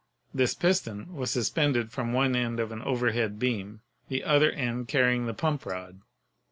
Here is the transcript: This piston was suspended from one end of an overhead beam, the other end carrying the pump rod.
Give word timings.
This 0.33 0.55
piston 0.55 1.13
was 1.13 1.29
suspended 1.29 1.91
from 1.91 2.11
one 2.11 2.35
end 2.35 2.59
of 2.59 2.71
an 2.71 2.81
overhead 2.81 3.37
beam, 3.37 3.81
the 4.09 4.23
other 4.23 4.49
end 4.49 4.87
carrying 4.87 5.27
the 5.27 5.33
pump 5.35 5.63
rod. 5.63 6.01